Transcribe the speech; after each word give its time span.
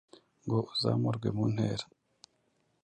ngo 0.45 0.57
uzamurwe 0.73 1.27
mu 1.35 1.43
ntera 1.53 1.85